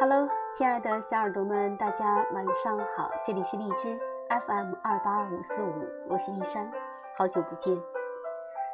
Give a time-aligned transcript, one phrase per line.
[0.00, 3.98] Hello，亲爱的小耳朵们，大家晚上好，这里是荔枝
[4.30, 6.72] FM 二八二五四五，我是一山，
[7.18, 7.76] 好久不见。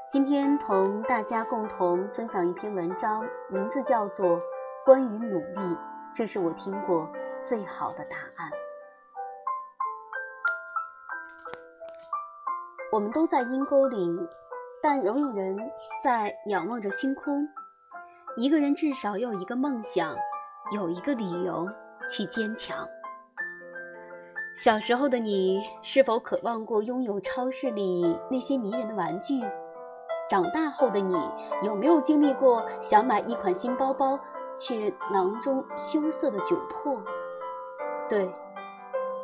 [0.08, 4.38] 今天同大家共同分享一篇文章，名字叫做
[4.84, 5.58] 《关于努力》，
[6.14, 7.10] 这是我听过
[7.42, 8.50] 最好的答案。
[12.92, 14.16] 我们都在阴沟里，
[14.80, 15.58] 但仍有人
[16.04, 17.48] 在仰望着星空。
[18.36, 20.16] 一个人至少有一个梦想，
[20.72, 21.68] 有一个理由
[22.08, 22.86] 去坚强。
[24.56, 29.40] 小时候的你，是否渴望过拥有超市里那些迷人的玩具？
[30.28, 31.16] 长大后的你，
[31.62, 34.18] 有没有经历过想买一款新包包，
[34.56, 37.00] 却囊中羞涩的窘迫？
[38.08, 38.28] 对，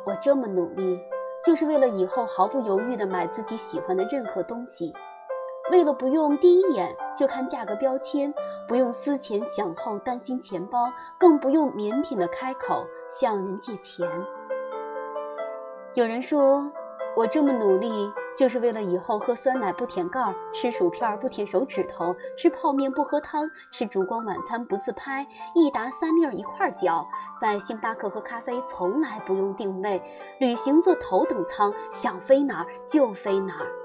[0.05, 0.99] 我这么努力。
[1.45, 4.93] 就是为了以后毫不犹豫地买自己喜欢的任何东西，
[5.71, 8.33] 为了不用第一眼就看价格标签，
[8.67, 14.07] 不用思前想后担心钱包，更不用腼腆地开口向人借钱。
[15.95, 16.69] 有人说，
[17.15, 18.11] 我这么努力。
[18.35, 27.07] 就是为了以后喝酸奶不舔盖儿，吃薯片不舔手指头，吃泡面不喝汤，吃烛光晚餐不自拍，一打三粒一块嚼，
[27.39, 30.01] 在星巴克喝咖啡从来不用定位，
[30.39, 33.82] 旅行坐头等舱，想飞哪儿就飞哪儿。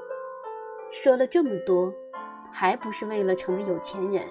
[0.90, 1.92] 说了这么多，
[2.50, 4.24] 还不是为了成为有钱人，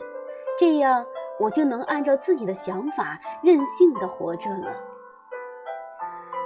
[0.57, 1.05] 这样
[1.39, 4.75] 我就能按照自己的想法任性的活着了。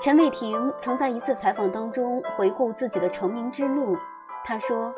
[0.02, 3.95] 陈伟霆曾在一次采访当中回顾自己的成名之路，
[4.44, 4.94] 他说：“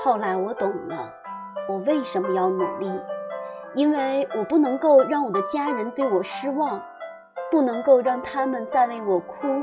[0.00, 1.12] 后来我懂了，
[1.68, 2.90] 我为什么要努力，
[3.74, 6.82] 因为我不能够让我的家人对我失望，
[7.52, 9.62] 不能够让他们再为我哭。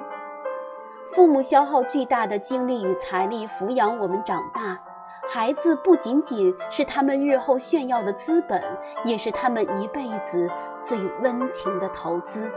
[1.14, 4.80] 父母消耗巨大的精力与财力抚养我们长大，
[5.28, 8.64] 孩子不仅仅是他们日后炫耀的资本，
[9.04, 10.50] 也是他们一辈子
[10.82, 12.50] 最温情的投资。”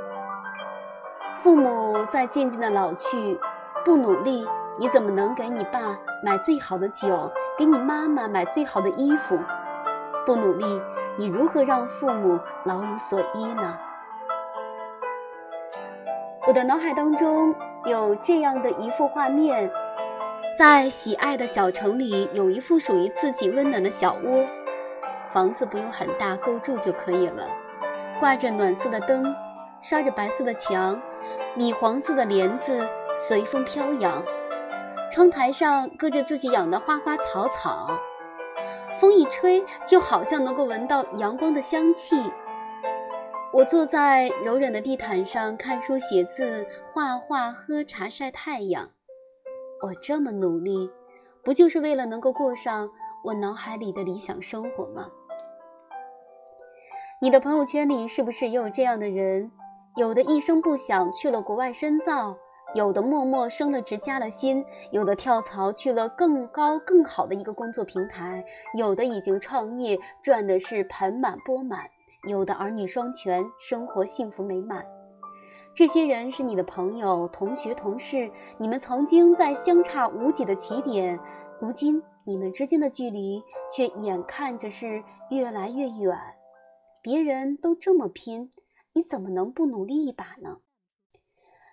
[1.35, 3.41] 父母在渐渐的老去，
[3.85, 4.47] 不努力，
[4.79, 9.37] 你怎么能给你爸买最好的酒，给你妈妈买最好的衣服？
[10.25, 10.81] 不努力，
[11.17, 13.77] 你如何让父母老有所依呢？
[16.47, 17.53] 我的脑海当中
[17.85, 19.71] 有这样的一幅画面：
[20.57, 24.47] 在喜爱的小城里，有一副属于自己温暖的小窝，
[25.29, 27.47] 房子不用很大，够住就可以了，
[28.19, 29.37] 挂着暖色的灯，
[29.83, 31.01] 刷着白色的墙。
[31.55, 34.23] 米黄色的帘子随风飘扬，
[35.11, 37.99] 窗台上搁着自己养的花花草草，
[38.99, 42.17] 风一吹，就好像能够闻到阳光的香气。
[43.55, 48.91] 我坐在柔软的地毯上看书写字、画画、喝茶、晒太阳。
[49.81, 50.91] 我这么努力，
[51.45, 52.91] 不就是为了能够过上
[53.23, 55.09] 我脑海里的理想生活吗？
[57.21, 59.53] 你的朋友圈里是不是也有这样的人？
[59.95, 62.37] 有的一声不响去了国外深造，
[62.75, 68.45] 有的默默升了职加了薪，有的跳槽去了更高更好的一个工作平台，
[68.77, 71.89] 有的已经创业赚的是盆满钵满，
[72.27, 74.85] 有的儿女双全，生活幸福美满。
[75.75, 81.19] 这些人是你的朋友、同学、同事，你们曾经在相差无几的起点，
[81.61, 86.19] 如今你们之间的距离却眼看着是越来越远。
[87.03, 88.53] 别人都这么拼。
[88.97, 90.59] 你怎么能不努力一把呢？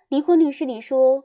[0.08, 1.22] 离婚律师里说：“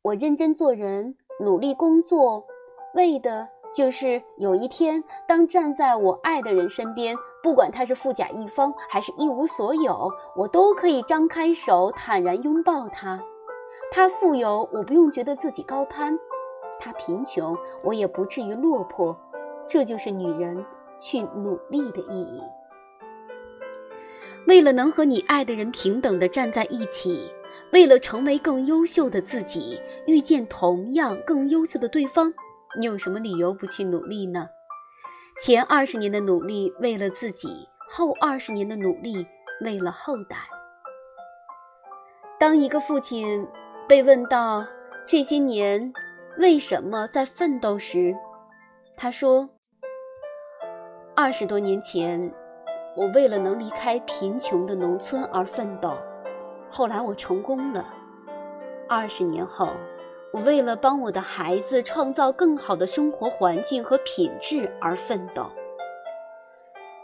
[0.00, 2.46] 我认真做人，努力工作，
[2.94, 7.14] 为的就是有一天，当站在我爱的人身边，
[7.46, 13.22] 不管他是富甲一方还是一无所有，我都可以张开手，坦然拥抱他。
[13.92, 16.16] 他富有，我不用觉得自己高攀；
[16.80, 19.16] 他贫穷，我也不至于落魄。
[19.68, 20.66] 这就是女人
[20.98, 22.42] 去努力的意义。”
[24.48, 27.30] 为了能和你爱的人平等的站在一起，
[27.72, 32.34] 为了成为更优秀的自己，遇见同样更优秀的对方，
[32.76, 34.48] 你有什么理由不去努力呢？
[35.40, 39.26] 前二十年的努力为了自己，后二十年的努力
[39.60, 40.36] 为了后代。
[42.38, 43.46] 当一个父亲
[43.88, 44.64] 被问到
[45.06, 45.92] 这些年
[46.38, 48.14] 为什么在奋斗时，
[48.96, 49.50] 他说
[51.14, 52.32] ：“二十多年前。”
[52.96, 55.98] 我为了能离开贫穷的农村而奋斗，
[56.70, 57.92] 后来我成功了。
[58.88, 59.68] 二十年后，
[60.44, 65.50] 为了帮我的孩子创造更好的生活环境和品质而奋斗。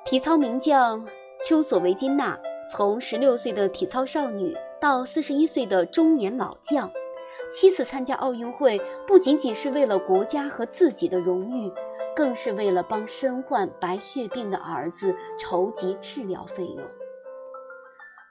[0.04, 1.06] 体操名将
[1.46, 2.38] 丘索维金娜
[2.68, 6.90] 从十六岁的体操少女到四十一岁的中年老将，
[7.50, 11.72] 七次参加奥运会，不仅仅是为了国家和自己的荣誉。
[12.14, 16.86] 更是为了帮身患白血病的儿子筹集治疗费用。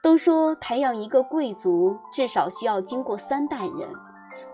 [0.00, 3.88] 都说培养一个贵族至少需要经过三代人，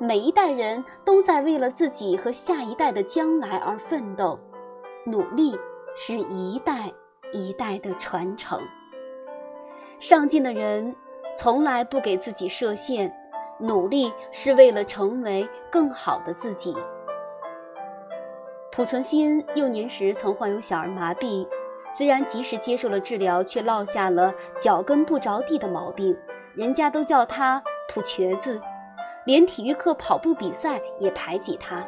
[0.01, 4.39] 每一代人都在为了自己和下一代的将来而奋斗，
[5.05, 5.59] 努力
[5.97, 6.93] 是一代
[7.33, 8.61] 一代的传承。
[9.99, 10.95] 上进的人
[11.35, 13.13] 从来不给自己设限，
[13.59, 16.77] 努力是为了成为更好的自己。
[18.71, 21.47] 濮存昕幼年时曾患有小儿麻痹。
[21.91, 26.17] 虽然及时接受了治疗，却落下了脚跟不着地的毛病，
[26.55, 28.61] 人家都叫他“濮瘸子”，
[29.25, 31.87] 连体育课跑步比赛也排挤他。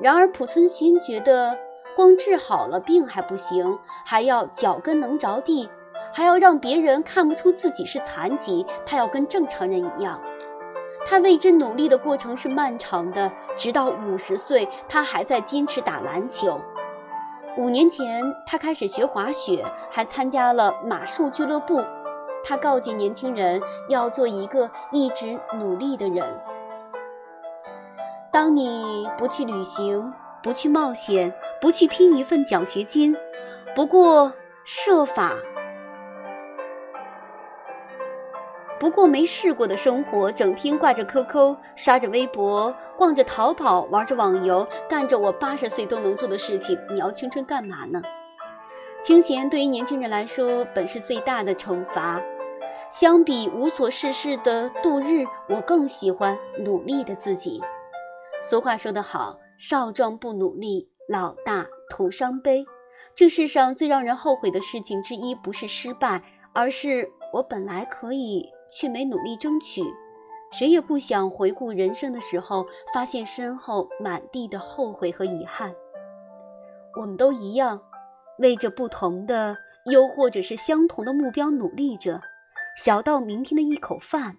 [0.00, 1.56] 然而濮存昕觉得，
[1.96, 5.68] 光治好了病还不行，还要脚跟能着地，
[6.12, 10.20] 还要让别人看不出自己是残疾，他要跟正常人一样。
[11.06, 16.60] 他为之努力的过程是漫长的，直到五十岁，他还在坚持打篮球。
[17.56, 21.82] 五年前，他开始学滑雪，还参加了马术俱乐部。
[22.44, 26.24] 他告诫年轻人要做一个一直努力的人。
[28.30, 30.12] 当你不去旅行，
[30.42, 33.16] 不去冒险，不去拼一份奖学金，
[33.74, 34.32] 不过
[34.64, 35.32] 设法。
[38.78, 48.00] 不过没试过的生活，整天挂着 QQ，刷着微博，逛着淘宝，玩着网游，干着我八十岁都能做的事情，你要青春干嘛呢？
[49.02, 52.22] 清闲对于年轻人来说，本是最大的惩罚。
[52.90, 57.60] 相比无所事事的度日，我更喜欢努力的自己。
[58.42, 62.64] 俗话说得好，少壮不努力，老大徒伤悲。
[63.14, 66.22] 这世上最让人后悔的事情之一，不是失败，
[66.54, 68.50] 而是我本来可以。
[68.70, 69.82] 却没努力争取，
[70.52, 75.74] 谁也不想回顾人生的时候，发现身后满地的后悔和遗憾。
[77.00, 77.80] 我们都一样，
[78.38, 79.56] 为着不同的，
[79.90, 82.20] 又或者是相同的目标努力着，
[82.76, 84.36] 小到明天的一口饭，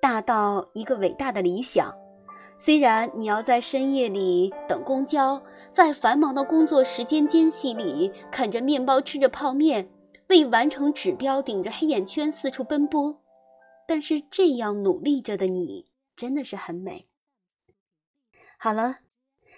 [0.00, 1.94] 大到一个伟大的理想。
[2.56, 9.90] 虽然你要在深夜里等公交，在繁忙的工作时间间隙里啃着面包吃着泡面，
[10.28, 13.20] 为完成指标顶着黑眼圈四处奔波。
[13.86, 17.08] 但是这样努力着的你，真的是很美。
[18.58, 18.98] 好了，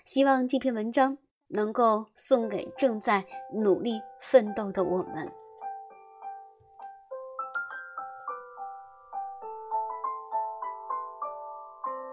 [0.05, 1.19] 希望这篇文章
[1.55, 5.33] 能够送给正在努力奋斗的我们。